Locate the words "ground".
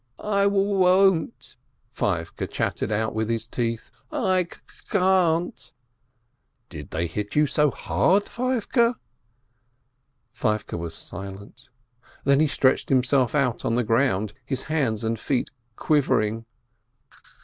13.83-14.33